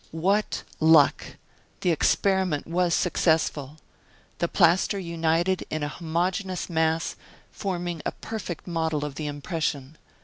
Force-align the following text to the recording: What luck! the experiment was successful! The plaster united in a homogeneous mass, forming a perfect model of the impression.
What 0.09 0.63
luck! 0.79 1.23
the 1.81 1.91
experiment 1.91 2.65
was 2.65 2.95
successful! 2.95 3.77
The 4.39 4.47
plaster 4.47 4.97
united 4.97 5.63
in 5.69 5.83
a 5.83 5.89
homogeneous 5.89 6.71
mass, 6.71 7.15
forming 7.51 8.01
a 8.03 8.11
perfect 8.11 8.65
model 8.65 9.05
of 9.05 9.13
the 9.13 9.27
impression. 9.27 9.99